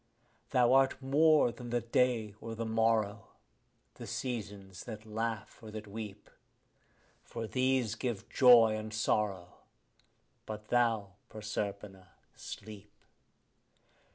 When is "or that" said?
5.61-5.85